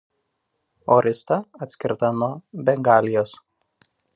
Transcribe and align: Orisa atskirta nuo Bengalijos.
Orisa 0.95 1.37
atskirta 1.65 2.11
nuo 2.17 2.31
Bengalijos. 2.69 3.37